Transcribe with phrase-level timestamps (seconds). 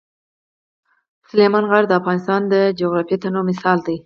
[1.29, 3.97] سلیمان غر د افغانستان د جغرافیوي تنوع مثال دی.